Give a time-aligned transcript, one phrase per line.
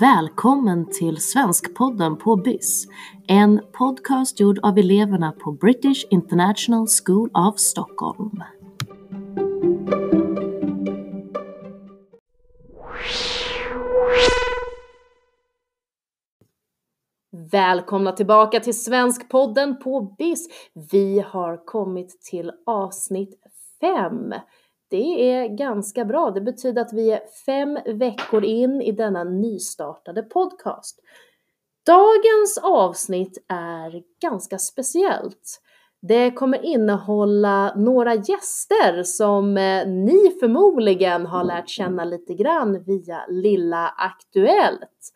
[0.00, 2.86] Välkommen till Svenskpodden på BIS.
[3.28, 8.42] En podcast gjord av eleverna på British International School of Stockholm.
[17.52, 20.48] Välkomna tillbaka till Svenskpodden på BIS.
[20.90, 23.34] Vi har kommit till avsnitt
[23.80, 24.34] 5.
[24.94, 26.30] Det är ganska bra.
[26.30, 31.00] Det betyder att vi är fem veckor in i denna nystartade podcast.
[31.86, 35.60] Dagens avsnitt är ganska speciellt.
[36.02, 43.26] Det kommer innehålla några gäster som eh, ni förmodligen har lärt känna lite grann via
[43.28, 45.12] Lilla Aktuellt.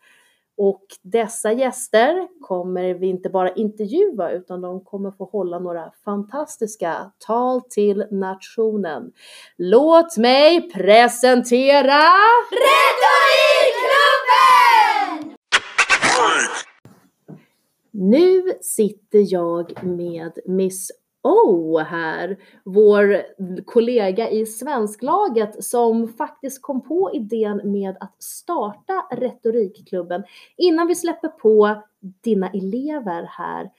[0.61, 7.11] Och dessa gäster kommer vi inte bara intervjua utan de kommer få hålla några fantastiska
[7.27, 9.11] tal till nationen.
[9.57, 12.01] Låt mig presentera
[12.51, 15.35] Retorikklubben!
[17.91, 23.21] Nu sitter jag med Miss O här, vår
[23.65, 30.23] kollega i svensklaget som faktiskt kom på idén med att starta Retorikklubben.
[30.57, 33.69] Innan vi släpper på dina elever här,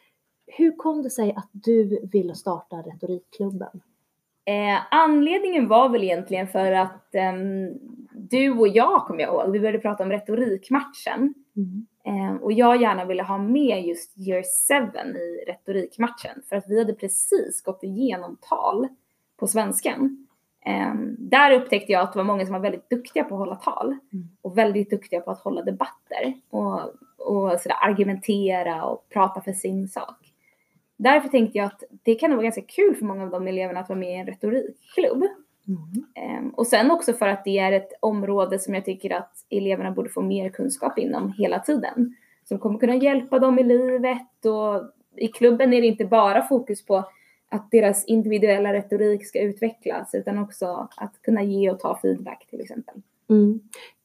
[0.47, 3.81] hur kom det sig att du ville starta Retorikklubben?
[4.45, 7.33] Eh, anledningen var väl egentligen för att eh,
[8.13, 11.35] du och jag, kommer jag ihåg, vi började prata om retorikmatchen.
[11.57, 11.87] Mm.
[12.05, 14.43] Eh, och jag gärna ville ha med just year
[15.13, 18.89] 7 i retorikmatchen för att vi hade precis gått igenom tal
[19.37, 20.27] på svenskan.
[20.67, 23.57] Eh, där upptäckte jag att det var många som var väldigt duktiga på att hålla
[23.57, 24.29] tal mm.
[24.43, 26.81] och väldigt duktiga på att hålla debatter och,
[27.19, 30.33] och sådär argumentera och prata för sin sak.
[30.97, 33.81] Därför tänkte jag att det kan nog vara ganska kul för många av de eleverna
[33.81, 35.25] att vara med i en retorikklubb.
[35.71, 36.05] Mm.
[36.15, 39.91] Ehm, och sen också för att det är ett område som jag tycker att eleverna
[39.91, 42.15] borde få mer kunskap inom hela tiden.
[42.45, 46.87] Som kommer kunna hjälpa dem i livet och i klubben är det inte bara fokus
[46.87, 47.05] på
[47.51, 52.61] att deras individuella retorik ska utvecklas utan också att kunna ge och ta feedback till
[52.61, 52.95] exempel.
[53.29, 53.61] Mm.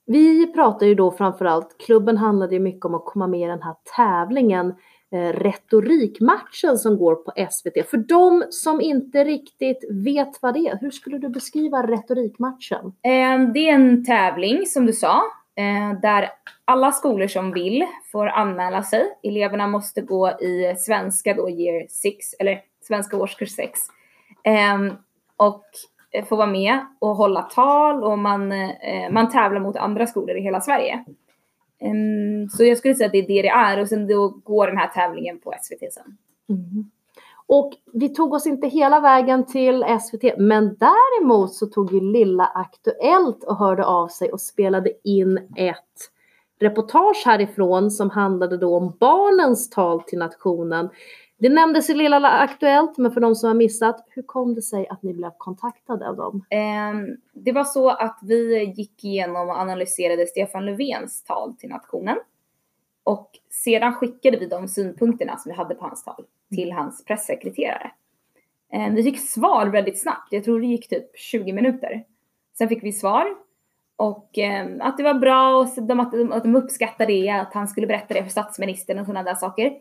[0.05, 3.61] Vi pratar ju då framförallt, klubben handlade ju mycket om att komma med i den
[3.61, 4.73] här tävlingen
[5.13, 7.89] Eh, retorikmatchen som går på SVT.
[7.89, 12.93] För de som inte riktigt vet vad det är, hur skulle du beskriva retorikmatchen?
[13.03, 15.21] Ehm, det är en tävling som du sa,
[15.55, 16.29] eh, där
[16.65, 19.03] alla skolor som vill får anmäla sig.
[19.23, 23.79] Eleverna måste gå i svenska då year 6, eller svenska årskurs 6.
[24.43, 24.93] Ehm,
[25.37, 25.65] och
[26.11, 28.53] eh, få vara med och hålla tal och man,
[29.11, 31.05] man tävlar mot andra skolor i hela Sverige.
[31.81, 34.67] Um, så jag skulle säga att det är det det är och sen då går
[34.67, 36.17] den här tävlingen på SVT sen.
[36.49, 36.91] Mm.
[37.47, 42.45] Och vi tog oss inte hela vägen till SVT, men däremot så tog ju Lilla
[42.45, 46.11] Aktuellt och hörde av sig och spelade in ett
[46.59, 50.89] reportage härifrån som handlade då om barnens tal till nationen.
[51.37, 54.87] Det nämndes i Lilla Aktuellt, men för de som har missat, hur kom det sig
[54.87, 56.33] att ni blev kontaktade av dem?
[56.33, 62.17] Um, det var så att vi gick igenom och analyserade Stefan Löfvens tal till nationen.
[63.03, 66.25] Och sedan skickade vi de synpunkterna som vi hade på hans tal
[66.55, 67.91] till hans pressekreterare.
[68.73, 72.03] Um, vi fick svar väldigt snabbt, jag tror det gick typ 20 minuter.
[72.57, 73.25] Sen fick vi svar
[73.95, 77.53] och um, att det var bra och de, att, de, att de uppskattade det, att
[77.53, 79.71] han skulle berätta det för statsministern och sådana där saker.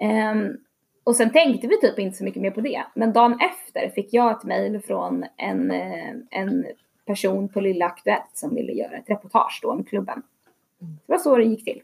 [0.00, 0.56] Um,
[1.04, 2.84] och sen tänkte vi typ inte så mycket mer på det.
[2.94, 6.66] Men dagen efter fick jag ett mail från en, eh, en
[7.06, 10.22] person på Lilla Aktuellt som ville göra ett reportage då om klubben.
[10.78, 11.82] Det var så det gick till.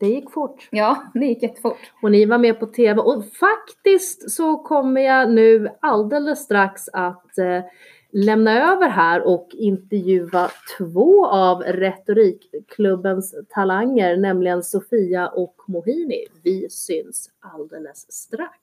[0.00, 0.68] Det gick fort.
[0.70, 1.78] Ja, det gick jättefort.
[2.02, 7.38] Och ni var med på TV och faktiskt så kommer jag nu alldeles strax att
[7.38, 7.60] eh,
[8.12, 16.26] lämna över här och intervjua två av retorikklubbens talanger, nämligen Sofia och Mohini.
[16.42, 18.58] Vi syns alldeles strax.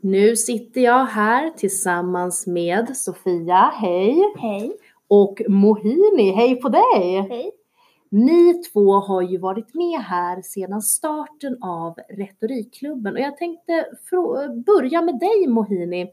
[0.00, 4.34] Nu sitter jag här tillsammans med Sofia, hej!
[4.38, 4.76] Hej!
[5.08, 7.26] Och Mohini, hej på dig!
[7.30, 7.52] Hej!
[8.14, 13.86] Ni två har ju varit med här sedan starten av Retorikklubben och jag tänkte
[14.66, 16.12] börja med dig Mohini.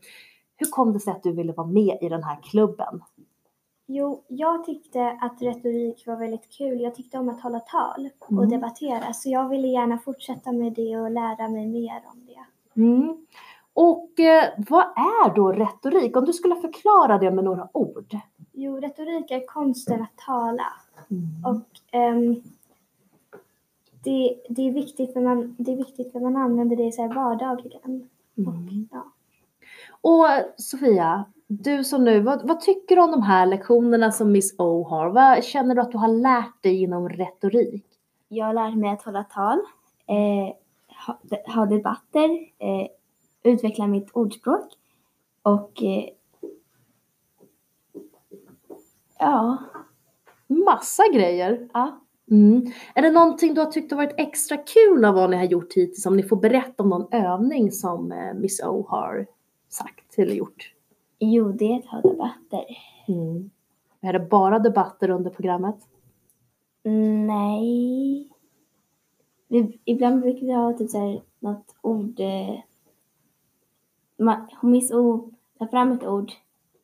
[0.58, 3.02] Hur kom det sig att du ville vara med i den här klubben?
[3.88, 6.82] Jo, jag tyckte att retorik var väldigt kul.
[6.82, 8.50] Jag tyckte om att hålla tal och mm.
[8.50, 12.82] debattera, så jag ville gärna fortsätta med det och lära mig mer om det.
[12.82, 13.26] Mm.
[13.74, 16.18] Och eh, vad är då retorik?
[16.18, 18.18] Om du skulle förklara det med några ord?
[18.54, 20.66] Jo, retorik är konsten att tala.
[21.12, 21.46] Mm.
[21.46, 22.42] Och um,
[24.04, 27.14] det, det, är viktigt för man, det är viktigt för man använder det så här
[27.14, 28.10] vardagligen.
[28.38, 28.48] Mm.
[28.48, 28.56] Och,
[28.92, 29.12] ja.
[30.02, 30.26] Och
[30.58, 34.84] Sofia, du som nu, vad, vad tycker du om de här lektionerna som Miss O
[34.84, 35.10] har?
[35.10, 37.86] Vad känner du att du har lärt dig inom retorik?
[38.28, 39.60] Jag har lärt mig att hålla tal,
[40.08, 40.56] eh,
[41.08, 41.20] ha,
[41.54, 42.88] ha debatter, eh,
[43.44, 44.68] utveckla mitt ordspråk
[45.42, 46.10] och eh,
[49.20, 49.58] ja,
[50.50, 51.70] Massa grejer.
[51.74, 52.00] ja.
[52.32, 52.72] Mm.
[52.96, 55.74] Är det någonting du har tyckt har varit extra kul av vad ni har gjort
[55.74, 56.06] hittills?
[56.06, 59.28] Om ni får berätta om någon övning som eh, Miss O har
[59.70, 60.74] sagt eller gjort?
[61.20, 62.66] Jo, det är att ha debatter.
[63.08, 63.50] Mm.
[64.02, 65.76] Är det bara debatter under programmet?
[67.28, 68.32] Nej.
[69.48, 72.20] Vi, ibland brukar vi ha typ såhär något ord.
[72.20, 72.60] Eh,
[74.62, 76.32] Miss O tar fram ett ord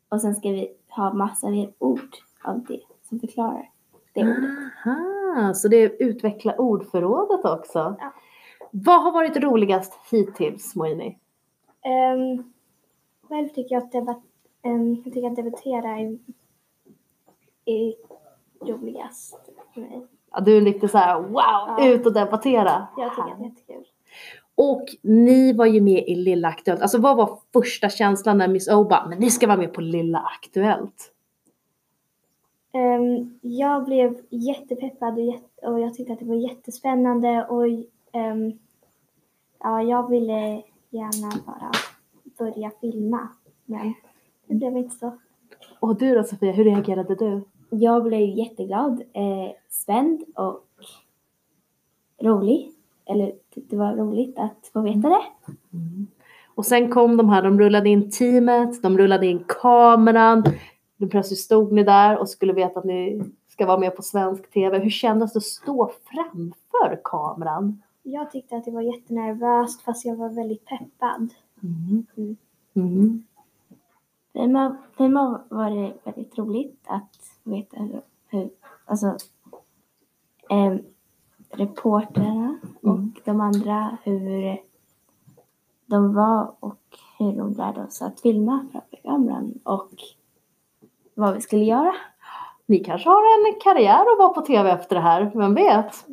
[0.10, 2.80] och sen ska vi ha massa mer ord av det
[3.10, 3.70] som förklarar
[4.14, 4.50] det ordet.
[4.86, 7.96] Aha, så det är utveckla ordförrådet också.
[8.00, 8.14] Ja.
[8.72, 11.18] Vad har varit roligast hittills, Moini?
[12.16, 12.54] Um,
[13.30, 14.24] själv tycker jag att, debat-
[14.64, 16.18] ehm, jag tycker att debattera är,
[17.66, 17.94] är
[18.72, 19.40] roligast
[19.74, 20.08] för mig.
[20.32, 21.32] Ja, du är lite så här, wow,
[21.78, 21.88] Ja.
[21.90, 22.88] ut och debattera.
[22.98, 23.86] Jag tycker att det är jättekul.
[24.56, 26.82] Och ni var ju med i Lilla Aktuellt.
[26.82, 29.82] Alltså vad var första känslan när Miss O bara, men ni ska vara med på
[29.82, 31.12] Lilla Aktuellt?
[32.76, 37.66] Ehm, jag blev jättepeppad och, jätte, och jag tyckte att det var jättespännande och
[38.12, 38.52] ehm,
[39.60, 41.72] ja, jag ville gärna bara
[42.38, 43.30] börja filma.
[43.66, 43.94] Men
[44.48, 45.18] det blev inte så.
[45.80, 47.44] Och du då Sofia, hur reagerade du?
[47.70, 50.66] Jag blev jätteglad, eh, spänd och
[52.22, 52.72] rolig.
[53.06, 55.24] Eller det var roligt att få veta det.
[56.56, 60.44] Och sen kom de här, de rullade in teamet, de rullade in kameran.
[61.06, 64.52] Nu plötsligt stod ni där och skulle veta att ni ska vara med på svensk
[64.52, 64.80] TV.
[64.80, 67.82] Hur kändes det att stå framför kameran?
[68.04, 71.30] Jag tyckte att det var jättenervöst fast jag var väldigt peppad.
[71.64, 72.06] Mm.
[72.18, 72.38] Mm.
[72.74, 73.24] Mm.
[74.34, 78.50] För mig, för mig var det väldigt roligt att veta hur, hur
[78.86, 79.18] alltså,
[80.50, 80.76] eh,
[81.50, 83.14] reportrarna Mm.
[83.14, 84.58] och de andra hur
[85.86, 86.80] de var och
[87.20, 89.92] hur de lärde oss att filma framför kameran och
[91.16, 91.94] vad vi skulle göra.
[92.66, 96.06] Ni kanske har en karriär att vara på TV efter det här, vem vet?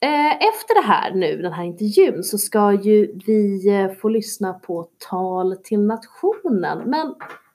[0.00, 4.52] Eh, Efter det här nu, den här intervjun, så ska ju vi eh, få lyssna
[4.54, 6.78] på tal till nationen.
[6.90, 7.14] Men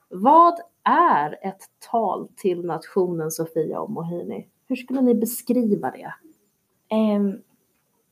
[0.09, 1.61] vad är ett
[1.91, 4.47] tal till nationen, Sofia och Mohini?
[4.67, 6.13] Hur skulle ni beskriva det?
[6.89, 7.41] Ehm,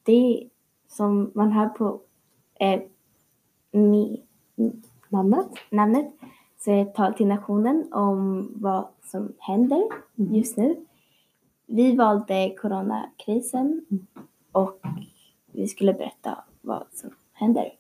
[0.04, 0.50] det
[0.88, 2.00] som man hör på
[2.60, 2.82] eh,
[3.72, 4.22] mi,
[5.10, 5.48] Namnet?
[5.70, 6.14] namnet
[6.72, 9.84] ett tal till nationen om vad som händer
[10.16, 10.76] just nu.
[11.68, 13.86] Vi valde coronakrisen
[14.52, 14.80] och
[15.52, 17.72] vi skulle berätta vad som händer.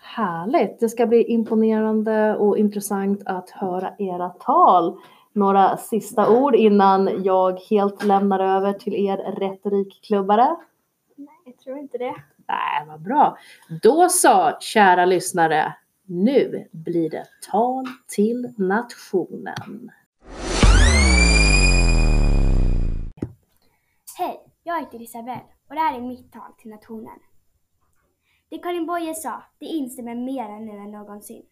[0.00, 0.80] Härligt!
[0.80, 4.98] Det ska bli imponerande och intressant att höra era tal.
[5.32, 10.56] Några sista ord innan jag helt lämnar över till er retorikklubbare.
[11.16, 12.14] Nej, jag tror inte det.
[12.48, 13.38] Nej, vad bra.
[13.82, 15.74] Då så, kära lyssnare.
[16.12, 19.90] Nu blir det tal till nationen.
[24.18, 27.18] Hej, jag heter Isabelle och det här är mitt tal till nationen.
[28.48, 31.46] Det Karin Boye sa, det instämmer mer nu än någonsin.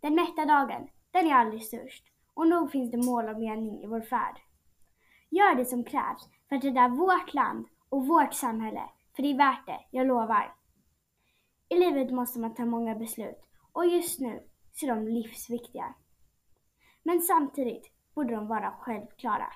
[0.00, 2.04] Den mätta dagen, den är aldrig störst
[2.34, 4.36] och nog finns det mål och mening i vår färd.
[5.30, 8.82] Gör det som krävs för att rädda vårt land och vårt samhälle,
[9.16, 10.54] för det är värt det, jag lovar.
[11.68, 15.94] I livet måste man ta många beslut och just nu så är de livsviktiga.
[17.02, 19.52] Men samtidigt borde de vara självklara.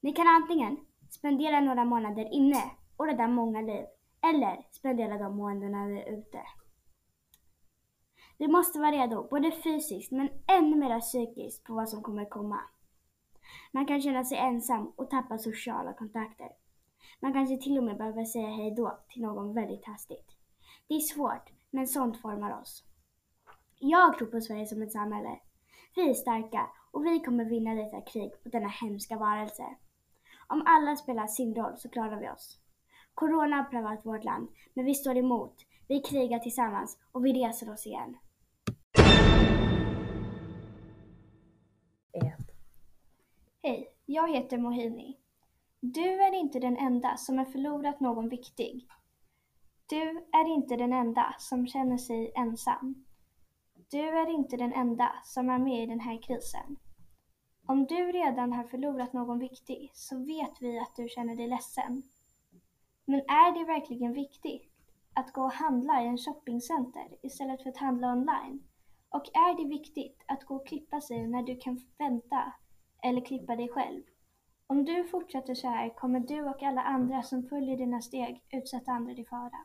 [0.00, 0.76] Ni kan antingen
[1.10, 2.62] spendera några månader inne
[2.96, 3.84] och rädda många liv
[4.20, 6.42] eller spendera de månaderna ute.
[8.38, 12.60] Vi måste vara redo, både fysiskt men ännu mer psykiskt på vad som kommer komma.
[13.72, 16.48] Man kan känna sig ensam och tappa sociala kontakter.
[17.20, 20.26] Man kanske till och med behöver säga hej då till någon väldigt hastigt.
[20.88, 22.84] Det är svårt, men sånt formar oss.
[23.84, 25.38] Jag tror på Sverige som ett samhälle.
[25.96, 29.62] Vi är starka och vi kommer vinna detta krig mot denna hemska varelse.
[30.48, 32.58] Om alla spelar sin roll så klarar vi oss.
[33.14, 35.56] Corona har prövat vårt land, men vi står emot.
[35.88, 38.16] Vi krigar tillsammans och vi reser oss igen.
[43.62, 45.18] Hej, jag heter Mohini.
[45.80, 48.88] Du är inte den enda som har förlorat någon viktig.
[49.86, 53.04] Du är inte den enda som känner sig ensam.
[53.92, 56.76] Du är inte den enda som är med i den här krisen.
[57.66, 62.02] Om du redan har förlorat någon viktig så vet vi att du känner dig ledsen.
[63.04, 64.72] Men är det verkligen viktigt
[65.14, 68.62] att gå och handla i en shoppingcenter istället för att handla online?
[69.08, 72.52] Och är det viktigt att gå och klippa sig när du kan vänta
[73.02, 74.02] eller klippa dig själv?
[74.66, 78.92] Om du fortsätter så här kommer du och alla andra som följer dina steg utsätta
[78.92, 79.58] andra i fara.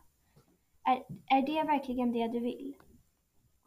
[0.84, 1.04] Är,
[1.38, 2.76] är det verkligen det du vill?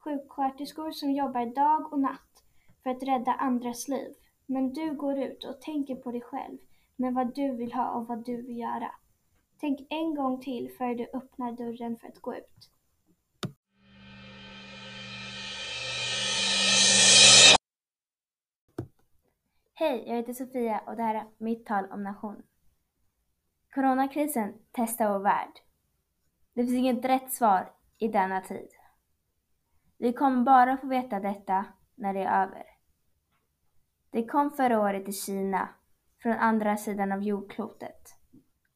[0.04, 2.44] Sjuksköterskor som jobbar dag och natt
[2.82, 4.14] för att rädda andras liv.
[4.46, 6.58] Men du går ut och tänker på dig själv
[6.96, 8.94] med vad du vill ha och vad du vill göra.
[9.60, 12.70] Tänk en gång till före du öppnar dörren för att gå ut.
[19.74, 22.42] Hej, jag heter Sofia och det här är mitt tal om nation.
[23.74, 25.52] Coronakrisen testar vår värld.
[26.54, 28.79] Det finns inget rätt svar i denna tid.
[30.00, 32.64] Vi kommer bara få veta detta när det är över.
[34.10, 35.68] Det kom förra året i Kina,
[36.22, 38.16] från andra sidan av jordklotet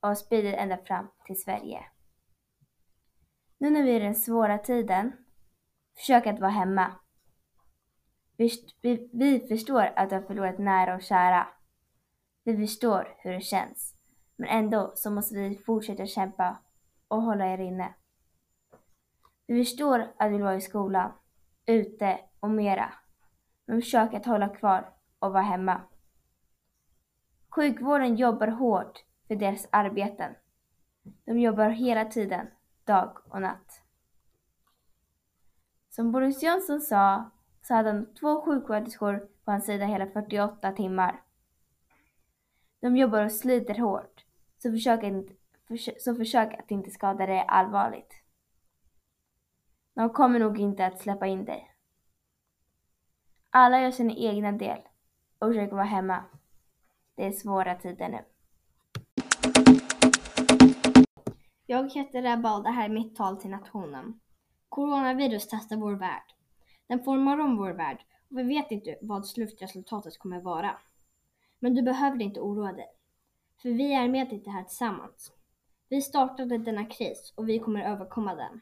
[0.00, 1.85] och sprider ända fram till Sverige.
[3.59, 5.12] Nu när vi är i den svåra tiden,
[5.97, 6.93] försök att vara hemma.
[8.37, 8.50] Vi,
[8.83, 11.47] vi, vi förstår att du har förlorat nära och kära.
[12.45, 13.95] Vi förstår hur det känns.
[14.37, 16.59] Men ändå så måste vi fortsätta kämpa
[17.09, 17.95] och hålla er inne.
[19.47, 21.13] Vi förstår att vi vill vara i skolan,
[21.67, 22.93] ute och mera.
[23.67, 25.81] Men försök att hålla kvar och vara hemma.
[27.49, 30.35] Sjukvården jobbar hårt för deras arbeten.
[31.25, 32.47] De jobbar hela tiden,
[32.85, 33.83] dag och natt.
[35.91, 37.31] Som Boris Johnson sa,
[37.63, 41.23] så hade han två sjuksköterskor på hans sida hela 48 timmar.
[42.81, 44.25] De jobbar och sliter hårt,
[44.59, 45.33] så försök, inte,
[45.99, 48.24] så försök att inte skada dig allvarligt.
[49.95, 51.71] De kommer nog inte att släppa in dig.
[53.51, 54.79] Alla gör sin egna del
[55.39, 56.25] och försöker vara hemma.
[57.15, 58.25] Det är svåra tider nu.
[61.67, 64.21] Jag heter Ebba och det här är mitt tal till nationen.
[64.69, 66.35] Coronavirus testar vår värld.
[66.87, 67.99] Den formar om vår värld
[68.31, 70.79] och vi vet inte vad slutresultatet kommer vara.
[71.59, 72.89] Men du behöver inte oroa dig.
[73.63, 75.33] För vi är med i det här tillsammans.
[75.89, 78.61] Vi startade denna kris och vi kommer överkomma den.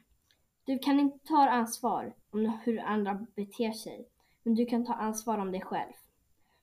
[0.64, 4.09] Du kan inte ta ansvar om hur andra beter sig,
[4.42, 5.92] men du kan ta ansvar om dig själv.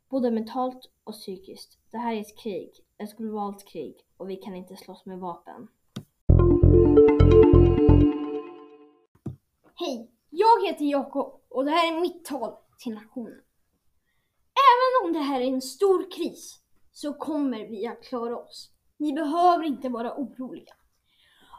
[0.10, 1.78] Både mentalt och psykiskt.
[1.92, 5.68] Det här är ett krig, ett globalt krig och vi kan inte slåss med vapen.
[9.76, 12.54] Hej, jag heter Jakob och det här är mitt tal
[12.84, 13.42] till nationen.
[14.70, 16.60] Även om det här är en stor kris
[16.92, 18.72] så kommer vi att klara oss.
[18.98, 20.74] Ni behöver inte vara oroliga.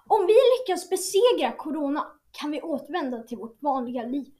[0.06, 4.32] Om vi lyckas besegra corona kan vi återvända till vårt vanliga liv.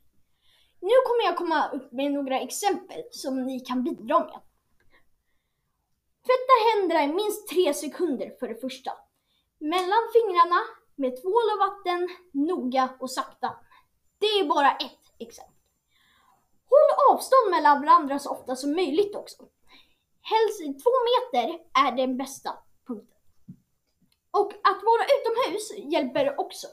[0.81, 4.41] Nu kommer jag komma upp med några exempel som ni kan bidra med.
[6.27, 8.93] Tvätta händerna i minst tre sekunder för det första.
[9.59, 10.61] Mellan fingrarna
[10.97, 13.57] med tvål och vatten, noga och sakta.
[14.19, 15.55] Det är bara ett exempel.
[16.71, 19.43] Håll avstånd mellan varandra så ofta som möjligt också.
[20.21, 22.51] Helst två meter är den bästa
[22.87, 23.17] punkten.
[24.31, 26.67] Och att vara utomhus hjälper också.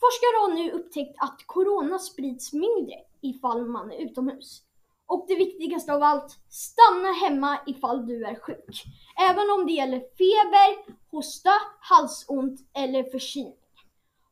[0.00, 4.62] Forskare har nu upptäckt att corona sprids mindre ifall man är utomhus.
[5.06, 8.84] Och det viktigaste av allt, stanna hemma ifall du är sjuk.
[9.30, 13.54] Även om det gäller feber, hosta, halsont eller förkylning.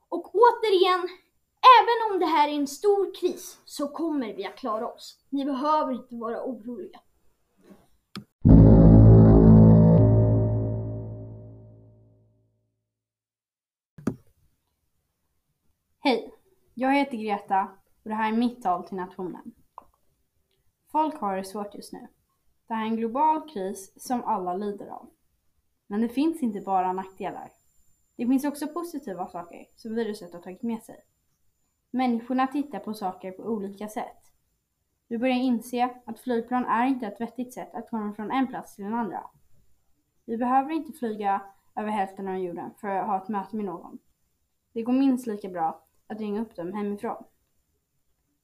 [0.08, 1.08] Och återigen,
[1.80, 5.18] även om det här är en stor kris så kommer vi att klara oss.
[5.28, 7.00] Ni behöver inte vara oroliga.
[16.78, 17.68] Jag heter Greta
[18.02, 19.52] och det här är mitt tal till nationen.
[20.92, 22.09] Folk har det svårt just nu.
[22.66, 25.11] Det här är en global kris som alla lider av.
[25.87, 27.50] Men det finns inte bara nackdelar.
[28.16, 30.97] Det finns också positiva saker som viruset har tagit med sig.
[31.90, 34.33] Människorna tittar på saker på olika sätt.
[35.09, 38.76] Vi börjar inse att flygplan är inte ett vettigt sätt att komma från en plats
[38.76, 39.30] till en andra.
[40.25, 41.42] Vi behöver inte flyga
[41.76, 43.99] över hälften av jorden för att ha ett möte med någon.
[44.73, 47.25] Det går minst lika bra att ringa upp dem hemifrån.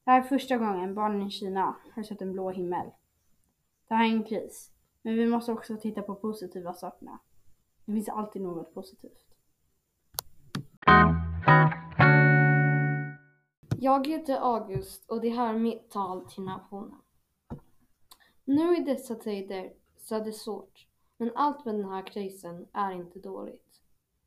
[0.04, 2.90] Det här är första gången barnen i Kina har sett en blå himmel.
[3.88, 7.19] Det här är en kris, men vi måste också titta på positiva sakerna.
[7.85, 9.33] Det finns alltid något positivt.
[13.78, 16.99] Jag heter August och det här är mitt tal till nationen.
[18.45, 22.92] Nu i dessa tider så är det svårt, men allt med den här krisen är
[22.92, 23.71] inte dåligt.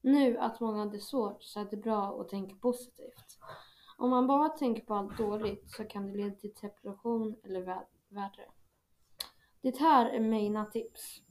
[0.05, 3.39] Nu att många har det svårt så är det bra att tänka positivt.
[3.97, 7.61] Om man bara tänker på allt dåligt så kan det leda till depression eller
[8.09, 8.45] värre.
[9.61, 11.21] Det här är mina tips.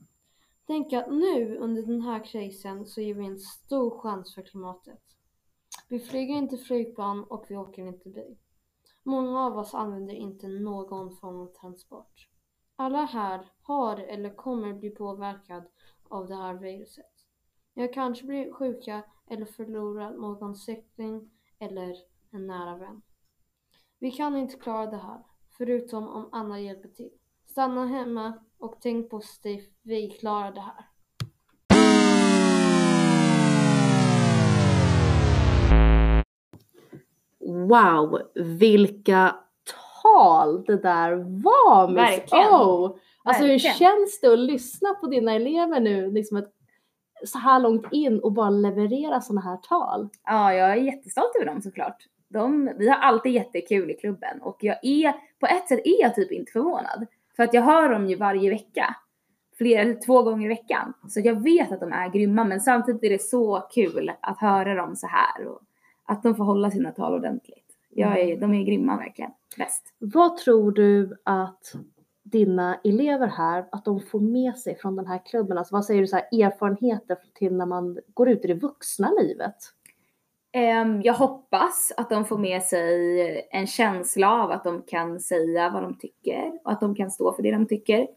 [0.67, 5.01] Tänk att nu under den här krisen så ger vi en stor chans för klimatet.
[5.89, 8.37] Vi flyger inte flygplan och vi åker inte bil.
[9.03, 12.29] Många av oss använder inte någon form av transport.
[12.75, 15.63] Alla här har eller kommer bli påverkad
[16.09, 17.14] av det här viruset.
[17.77, 21.95] Jag kanske blir sjuka eller förlorar någon släkting eller
[22.31, 23.01] en nära vän.
[23.99, 25.23] Vi kan inte klara det här,
[25.57, 27.09] förutom om Anna hjälper till.
[27.45, 30.89] Stanna hemma och tänk positivt, vi klarar det här.
[37.67, 38.21] Wow,
[38.59, 39.35] vilka
[40.01, 41.11] tal det där
[41.43, 42.33] var Miss.
[42.33, 42.99] O!
[43.23, 46.51] Alltså hur känns det att lyssna på dina elever nu liksom ett,
[47.25, 50.09] så här långt in och bara leverera sådana här tal?
[50.25, 51.97] Ja, jag är jättestolt över dem såklart.
[52.29, 56.15] De, vi har alltid jättekul i klubben och jag är, på ett sätt är jag
[56.15, 57.05] typ inte förvånad.
[57.35, 58.95] För att jag hör dem ju varje vecka.
[59.57, 60.93] Flera, två gånger i veckan.
[61.07, 64.75] Så jag vet att de är grymma men samtidigt är det så kul att höra
[64.75, 65.61] dem så här och
[66.05, 67.65] att de får hålla sina tal ordentligt.
[67.89, 69.31] Jag är, de är grymma verkligen.
[69.57, 69.93] Bäst.
[69.99, 71.75] Vad tror du att
[72.35, 75.57] dina elever här, att de får med sig från den här klubben?
[75.57, 79.11] Alltså vad säger du så här erfarenheter till när man går ut i det vuxna
[79.21, 79.55] livet?
[80.51, 85.69] Ehm, jag hoppas att de får med sig en känsla av att de kan säga
[85.69, 88.07] vad de tycker och att de kan stå för det de tycker.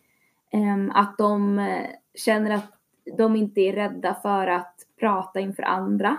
[0.53, 2.73] Ehm, att de eh, känner att
[3.17, 6.17] de inte är rädda för att prata inför andra.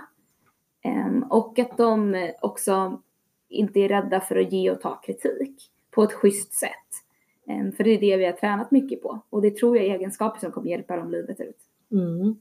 [0.82, 3.00] Ehm, och att de också
[3.48, 7.09] inte är rädda för att ge och ta kritik på ett schysst sätt.
[7.50, 9.94] Ehm, för det är det vi har tränat mycket på och det tror jag är
[9.94, 11.56] egenskaper som kommer hjälpa dem livet ut.
[11.92, 12.36] Mm.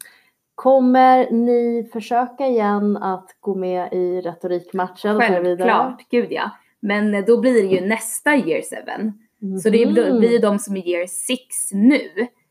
[0.55, 5.19] Kommer ni försöka igen att gå med i retorikmatchen?
[5.21, 6.51] Självklart, gud ja.
[6.79, 9.11] Men eh, då blir det ju nästa year 7.
[9.63, 9.93] Så det Mhm.
[10.19, 11.39] blir ju de som är year 6
[11.73, 11.99] nu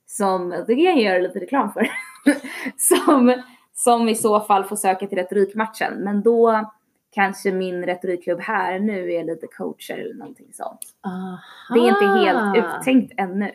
[0.07, 1.88] som, det kan jag göra lite reklam för,
[2.77, 3.43] som,
[3.75, 5.95] som i så fall får söka till retorikmatchen.
[5.95, 6.67] Men då
[7.11, 10.81] kanske min retorikklubb här nu är lite coacher eller någonting sånt.
[11.07, 11.38] Aha.
[11.75, 13.50] Det är inte helt uttänkt ännu.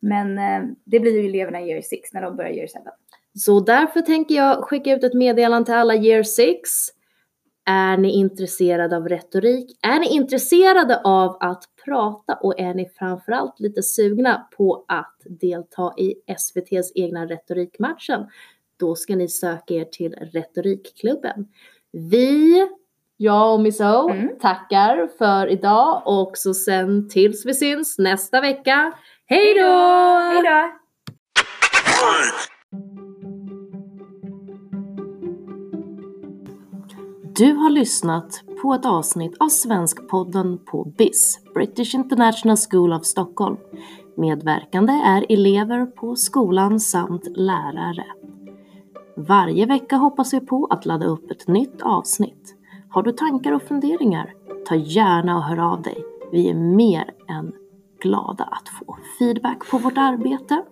[0.00, 2.90] Men eh, det blir ju eleverna i year 6 när de börjar year 7.
[3.34, 6.68] Så därför tänker jag skicka ut ett meddelande till alla year 6.
[7.68, 9.78] Är ni intresserade av retorik?
[9.82, 15.94] Är ni intresserade av att prata och är ni framförallt lite sugna på att delta
[15.98, 18.26] i SVTs egna retorikmatchen?
[18.76, 21.48] Då ska ni söka er till Retorikklubben.
[21.92, 22.68] Vi,
[23.16, 24.28] jag och Miss O, Mm.
[24.40, 28.92] tackar för idag och så sen tills vi syns nästa vecka.
[29.26, 29.68] Hej då!
[30.32, 30.72] Hej då!
[37.36, 43.56] Du har lyssnat på ett avsnitt av Svenskpodden på BIS, British International School of Stockholm.
[44.16, 48.04] Medverkande är elever på skolan samt lärare.
[49.16, 52.55] Varje vecka hoppas vi på att ladda upp ett nytt avsnitt.
[52.96, 54.34] Har du tankar och funderingar?
[54.68, 56.04] Ta gärna och hör av dig.
[56.32, 57.52] Vi är mer än
[58.00, 60.62] glada att få feedback på vårt arbete.